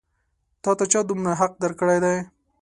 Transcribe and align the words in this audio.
تا 0.63 0.71
ته 0.77 0.85
چا 0.91 0.99
دومره 1.09 1.31
حق 1.39 1.51
درکړی 1.63 1.97
دی؟ 2.03 2.15